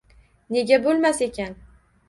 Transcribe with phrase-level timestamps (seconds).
[0.55, 1.57] Nega bo`lmas ekan